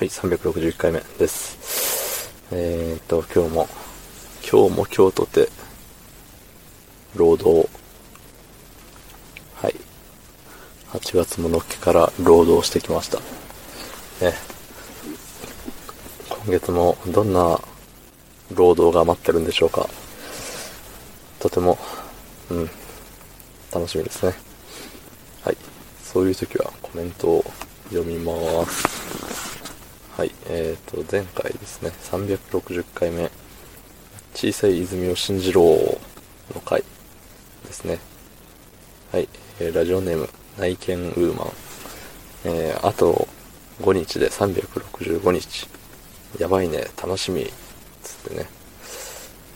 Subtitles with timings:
[0.00, 2.32] はい、361回目です。
[2.52, 3.68] えーと、今日も、
[4.50, 5.50] 今日も今日とて、
[7.14, 7.68] 労働。
[9.56, 9.74] はい。
[10.92, 13.18] 8月ものっけから労働してきました。
[14.24, 14.32] ね。
[16.30, 17.60] 今月もどんな
[18.54, 19.86] 労働が待ってるんでしょうか。
[21.40, 21.76] とても、
[22.48, 22.70] うん、
[23.70, 24.32] 楽しみですね。
[25.44, 25.56] はい。
[26.02, 27.44] そういう時はコメントを
[27.90, 28.99] 読みます。
[30.16, 30.32] はい。
[30.48, 33.30] えーと、前回ですね、360回目、
[34.34, 36.82] 小さい泉を信じろの回
[37.64, 37.98] ですね。
[39.12, 39.28] はい。
[39.60, 41.52] えーラジオネーム、内見ウーマン。
[42.44, 43.28] えー、あと
[43.80, 45.68] 5日で365日。
[46.38, 47.44] やばいね、楽しみ。
[48.02, 48.46] つってね。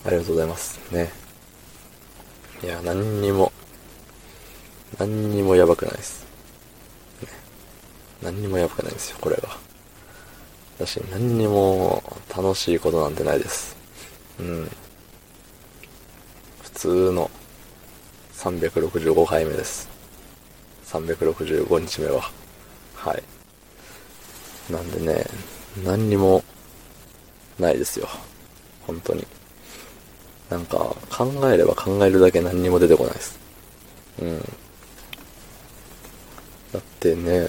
[0.07, 0.81] ありがとうございます。
[0.93, 1.11] ね。
[2.63, 3.53] いや、何にも、
[4.99, 6.25] 何にもやばくないです。
[7.23, 7.29] ね。
[8.23, 9.59] 何にもやばくないんですよ、これが。
[10.79, 12.03] だし、何にも
[12.37, 13.77] 楽しいことなんてないです。
[14.41, 14.71] うん。
[16.63, 17.31] 普通の
[18.35, 19.89] 365回目です。
[20.87, 22.31] 365日目は。
[22.95, 23.23] はい。
[24.73, 25.25] なんでね、
[25.85, 26.43] 何にも
[27.59, 28.09] ないですよ。
[28.87, 29.27] 本当に。
[30.51, 33.39] なんか、考えれば考えるだけ何にも出てこないです。
[34.21, 34.39] うん。
[36.73, 37.49] だってね、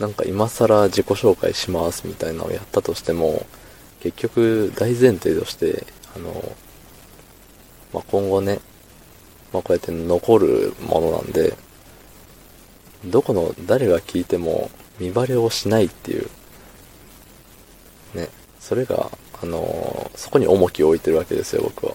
[0.00, 3.46] なんか今更自己紹介しますみたいなのをやったとしても、
[4.00, 6.56] 結局大前提として、あの、
[7.92, 8.60] まあ、今後ね、
[9.52, 11.54] まあ、こうやって残るものなんで、
[13.04, 16.28] どこの誰が聞いても見バレをしないっていう、
[18.14, 18.28] ね、
[18.58, 19.10] それが、
[19.42, 21.94] あのそこに重きを置いてるわけですよ、僕は。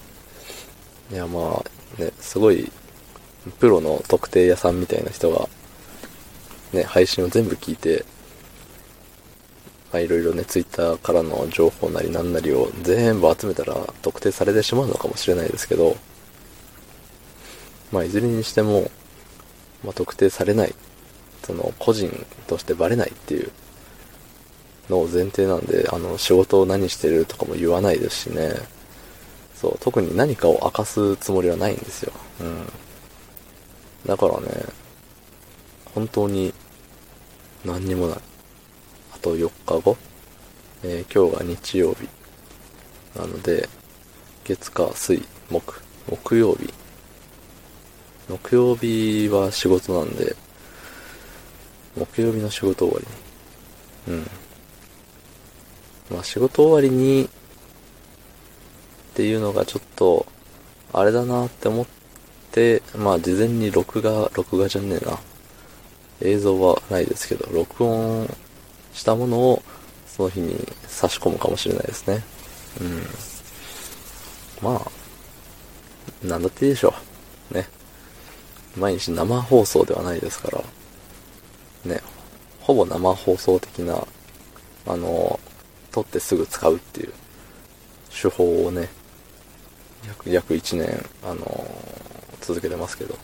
[1.12, 1.64] いや、ま
[2.00, 2.72] あ、ね、すごい、
[3.60, 5.50] プロの特定屋さんみたいな人が、
[6.74, 8.06] ね、配信を全部聞いて、
[9.92, 15.96] まあいろいろね、ツイッターからの情報なりなんなりを全部集めたら特定されてしまうのかもしれないですけど、
[17.92, 18.92] まあいずれにしても、
[19.84, 20.76] まあ特定されない、
[21.44, 23.52] その個人としてバレないっていう
[24.90, 28.54] のを前提なんで、あの仕事を何してるとかも言わないですしね、
[29.56, 32.12] そう、特に何かを明かすつもりはないんですよ。
[32.42, 32.72] うん。
[34.06, 34.48] だからね、
[35.96, 36.54] 本当に
[37.64, 38.20] 何にもない。
[39.14, 39.98] あと4日後、
[40.84, 42.10] えー今日が日曜日。
[43.18, 43.70] なので、
[44.44, 46.72] 月火水木、木曜日。
[48.28, 50.36] 木曜日は仕事なんで、
[51.96, 53.02] 木曜日の仕事終わ
[54.08, 54.20] りに。
[54.20, 54.30] うん。
[56.12, 57.28] まあ仕事終わりに、っ
[59.14, 60.26] ていうのがちょっと、
[60.92, 61.86] あれだなって思っ
[62.52, 65.18] て、まあ事前に録画、録画じゃねえな。
[66.22, 68.34] 映像はないですけど、録音
[68.94, 69.64] したものを
[70.08, 70.56] その日に
[70.88, 72.24] 差し込むかもしれないですね。
[72.82, 73.04] うん。
[74.62, 74.92] まあ、
[76.26, 76.94] なんだっていいでしょ
[77.52, 77.54] う。
[77.54, 77.68] ね。
[78.78, 80.64] 毎日生放送ではないですから、
[81.86, 82.02] ね、
[82.62, 84.06] ほぼ生放送的な、
[84.88, 85.40] あの、
[85.92, 87.14] 撮ってすぐ使うっていう
[88.10, 88.90] 手法をね、
[90.08, 91.68] 約、約1年、あの、
[92.42, 93.18] 続けてますけど、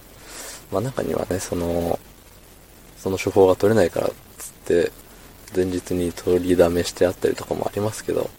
[0.72, 2.00] まあ中にはね、その、
[3.02, 4.92] その手法が取れないからっつって、
[5.56, 8.30] 前日に取りだめしてあったりとかもありますけど、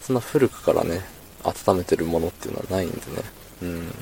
[0.00, 1.02] そんな古くからね、
[1.44, 3.02] 温めてるものっていうのはないんでね、
[3.62, 3.94] うん。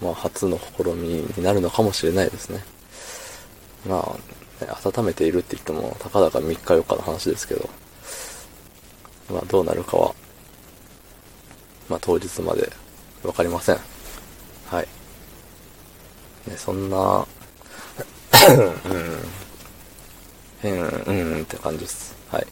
[0.00, 2.62] まあ初の試みになるのかもしれないですね。
[3.86, 4.16] ま
[4.60, 7.68] あ、ね、温めているって言っても、たかだか3日4日の話ですけど、
[9.28, 10.14] まあどうなるかは、
[11.88, 12.70] まあ当日まで
[13.24, 13.78] わかりません。
[14.66, 14.88] はい。
[16.46, 17.26] ね、そんな、
[18.48, 19.16] うん。
[20.62, 21.42] 変、うん。
[21.42, 22.14] って感じです。
[22.30, 22.46] はい。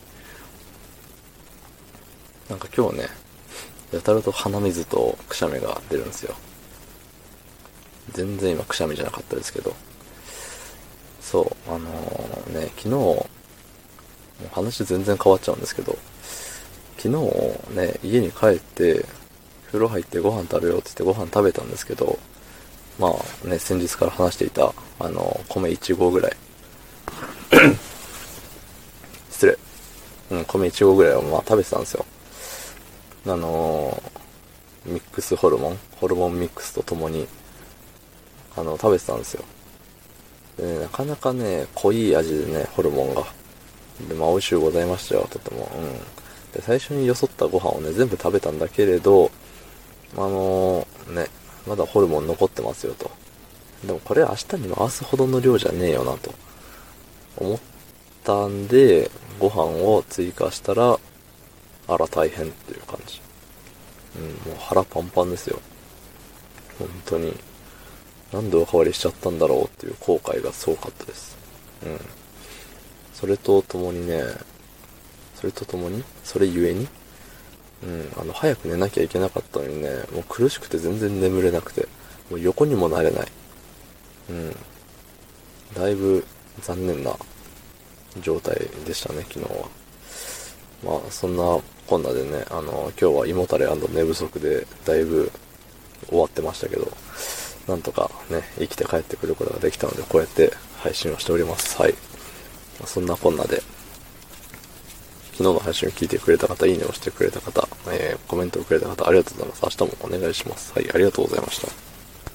[2.49, 2.59] なん。
[2.59, 3.09] か今日ね、
[3.93, 6.07] やたらと鼻水とくしゃみが出るん。
[6.09, 6.35] ですよ。
[8.13, 9.75] 全然今くしゃみじゃなかったですけど。
[11.21, 11.89] そう、あの
[12.53, 13.27] ね、昨日、も
[14.43, 15.61] う話全然変わっちゃうん。
[15.61, 15.97] ですけど、
[16.99, 19.05] 昨日ね、家に帰って、
[19.67, 21.71] 風呂入ってご飯食べようって言ってご飯食べたん。
[21.71, 22.19] ですけど、
[22.99, 26.37] まあね、先日から話していた、あの、米1合ぐらい。
[29.31, 29.59] 失礼。
[30.31, 32.05] うん、米1合ぐらいをまあ食べてたんですよ。
[33.27, 34.25] あのー
[34.87, 37.27] ミックスホルモン、ホルモンミックスとともに、
[38.55, 39.45] あの、食べてたんですよ。
[40.59, 43.25] でね、なかなかね、濃い味でね、ホルモンが。
[44.09, 45.71] で、まあ、美味しゅうございましたよ、とても。
[45.75, 45.93] うん。
[46.53, 49.31] で、最初によそったご飯をね、全部食べたんだけれど、
[50.17, 51.29] あのーね、
[51.67, 53.11] まだホルモン残ってますよと。
[53.85, 56.35] でもこれ明日に回すほどの量じゃねえよなと
[57.37, 57.59] 思っ
[58.23, 60.99] たんで、ご飯を追加したら、
[61.87, 63.21] あら大変っていう感じ。
[64.17, 65.61] うん、もう腹パンパンですよ。
[66.79, 67.35] 本当に。
[68.33, 71.37] なんでおかわりしちゃったんだろうっていう後悔がすごかったです。
[71.85, 72.01] うん。
[73.13, 74.23] それとともにね、
[75.37, 76.89] それとともにそれゆえに
[77.85, 81.87] うん、あの、早く寝なきゃいけなかったのにね、もう苦しくて全然眠れなくて、
[82.31, 83.27] もう横にもなれない。
[84.31, 84.57] うん。
[85.75, 86.25] だいぶ
[86.63, 87.15] 残念な
[88.23, 89.69] 状態でしたね、昨日は。
[90.85, 95.31] まあ、そんなこんなでね、あの、今日は胃もたれ寝不足で、だいぶ
[96.09, 96.91] 終わってましたけど、
[97.69, 101.81] なんとかね、生きて帰ってくることができたので、こうやって配信をしております。
[101.81, 101.95] はい。
[102.87, 103.63] そんなこんなで、
[105.35, 109.81] 昨日の配信を聞いてくれた方、いいねをしてくれた方、えー、コメントをくれた方、ありがとうございます。
[109.81, 110.73] 明日もお願いします。
[110.73, 111.94] はい、ありがとうございました。